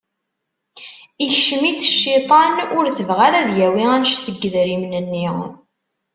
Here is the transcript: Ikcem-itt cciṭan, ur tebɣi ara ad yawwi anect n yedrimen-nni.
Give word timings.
Ikcem-itt 1.25 1.85
cciṭan, 1.91 2.53
ur 2.77 2.85
tebɣi 2.97 3.21
ara 3.27 3.37
ad 3.41 3.49
yawwi 3.57 3.85
anect 3.95 4.25
n 4.29 4.29
yedrimen-nni. 4.41 5.27